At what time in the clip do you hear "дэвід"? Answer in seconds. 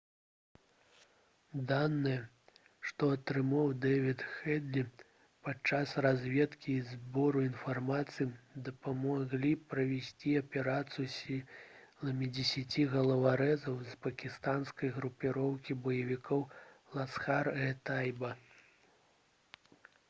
3.81-4.21